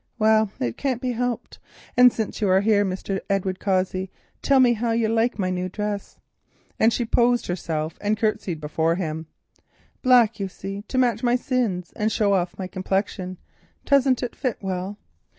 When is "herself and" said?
7.45-8.17